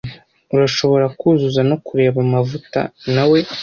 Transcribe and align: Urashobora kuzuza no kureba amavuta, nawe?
Urashobora 0.55 1.05
kuzuza 1.19 1.61
no 1.69 1.75
kureba 1.85 2.17
amavuta, 2.25 2.79
nawe? 3.13 3.39